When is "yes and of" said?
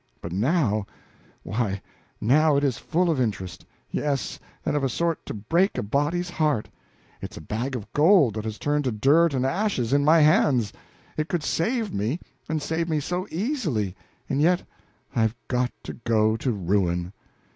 3.91-4.83